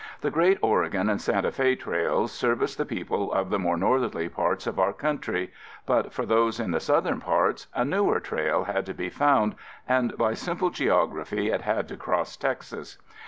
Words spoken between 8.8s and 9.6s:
to be found